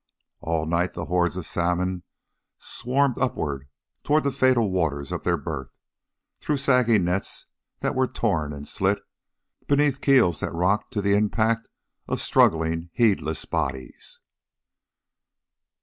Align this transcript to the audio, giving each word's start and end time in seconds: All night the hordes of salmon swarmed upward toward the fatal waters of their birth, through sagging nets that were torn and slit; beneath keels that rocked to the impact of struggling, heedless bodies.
All 0.39 0.65
night 0.65 0.95
the 0.95 1.05
hordes 1.05 1.37
of 1.37 1.45
salmon 1.45 2.01
swarmed 2.57 3.19
upward 3.19 3.67
toward 4.03 4.23
the 4.23 4.31
fatal 4.31 4.71
waters 4.71 5.11
of 5.11 5.23
their 5.23 5.37
birth, 5.37 5.77
through 6.39 6.57
sagging 6.57 7.03
nets 7.03 7.45
that 7.81 7.93
were 7.93 8.07
torn 8.07 8.51
and 8.51 8.67
slit; 8.67 8.97
beneath 9.67 10.01
keels 10.01 10.39
that 10.39 10.55
rocked 10.55 10.91
to 10.93 11.03
the 11.03 11.13
impact 11.15 11.69
of 12.07 12.19
struggling, 12.19 12.89
heedless 12.93 13.45
bodies. 13.45 14.19